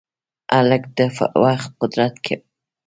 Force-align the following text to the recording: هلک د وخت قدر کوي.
هلک 0.53 0.83
د 0.97 0.99
وخت 1.43 1.71
قدر 1.79 1.99
کوي. 2.25 2.37